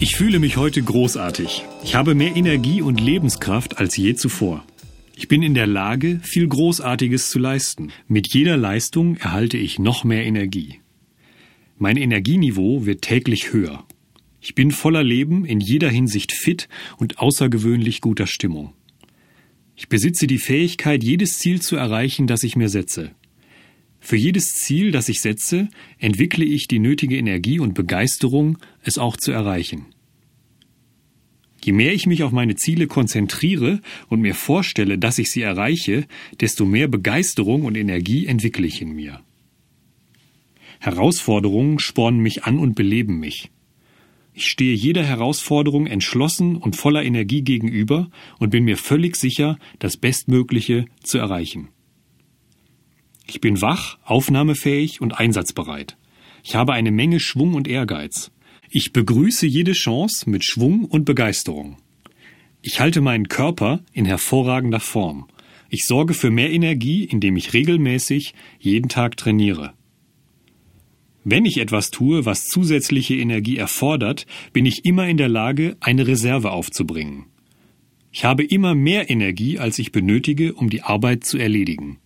[0.00, 1.64] Ich fühle mich heute großartig.
[1.84, 4.64] Ich habe mehr Energie und Lebenskraft als je zuvor.
[5.16, 7.92] Ich bin in der Lage, viel Großartiges zu leisten.
[8.08, 10.80] Mit jeder Leistung erhalte ich noch mehr Energie.
[11.78, 13.84] Mein Energieniveau wird täglich höher.
[14.40, 18.74] Ich bin voller Leben, in jeder Hinsicht fit und außergewöhnlich guter Stimmung.
[19.76, 23.12] Ich besitze die Fähigkeit, jedes Ziel zu erreichen, das ich mir setze.
[24.04, 29.16] Für jedes Ziel, das ich setze, entwickle ich die nötige Energie und Begeisterung, es auch
[29.16, 29.86] zu erreichen.
[31.64, 33.80] Je mehr ich mich auf meine Ziele konzentriere
[34.10, 36.06] und mir vorstelle, dass ich sie erreiche,
[36.38, 39.22] desto mehr Begeisterung und Energie entwickle ich in mir.
[40.80, 43.50] Herausforderungen spornen mich an und beleben mich.
[44.34, 49.96] Ich stehe jeder Herausforderung entschlossen und voller Energie gegenüber und bin mir völlig sicher, das
[49.96, 51.68] Bestmögliche zu erreichen.
[53.26, 55.96] Ich bin wach, aufnahmefähig und einsatzbereit.
[56.42, 58.30] Ich habe eine Menge Schwung und Ehrgeiz.
[58.70, 61.78] Ich begrüße jede Chance mit Schwung und Begeisterung.
[62.60, 65.26] Ich halte meinen Körper in hervorragender Form.
[65.70, 69.72] Ich sorge für mehr Energie, indem ich regelmäßig jeden Tag trainiere.
[71.24, 76.06] Wenn ich etwas tue, was zusätzliche Energie erfordert, bin ich immer in der Lage, eine
[76.06, 77.24] Reserve aufzubringen.
[78.12, 81.98] Ich habe immer mehr Energie, als ich benötige, um die Arbeit zu erledigen.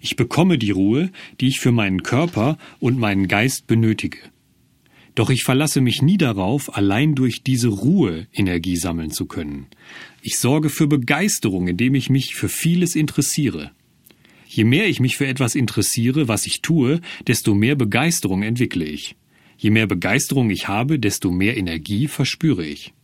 [0.00, 4.18] Ich bekomme die Ruhe, die ich für meinen Körper und meinen Geist benötige.
[5.14, 9.66] Doch ich verlasse mich nie darauf, allein durch diese Ruhe Energie sammeln zu können.
[10.22, 13.72] Ich sorge für Begeisterung, indem ich mich für vieles interessiere.
[14.46, 19.16] Je mehr ich mich für etwas interessiere, was ich tue, desto mehr Begeisterung entwickle ich.
[19.58, 22.94] Je mehr Begeisterung ich habe, desto mehr Energie verspüre ich.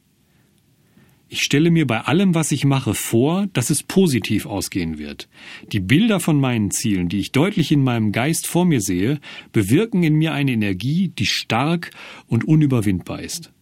[1.29, 5.29] Ich stelle mir bei allem, was ich mache, vor, dass es positiv ausgehen wird.
[5.73, 9.19] Die Bilder von meinen Zielen, die ich deutlich in meinem Geist vor mir sehe,
[9.53, 11.91] bewirken in mir eine Energie, die stark
[12.29, 13.53] und unüberwindbar ist.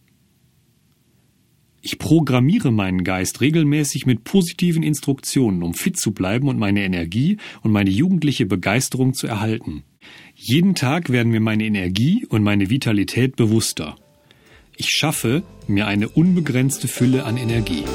[1.81, 7.37] Ich programmiere meinen Geist regelmäßig mit positiven Instruktionen, um fit zu bleiben und meine Energie
[7.61, 9.83] und meine jugendliche Begeisterung zu erhalten.
[10.35, 13.95] Jeden Tag werden mir meine Energie und meine Vitalität bewusster.
[14.77, 17.85] Ich schaffe mir eine unbegrenzte Fülle an Energie.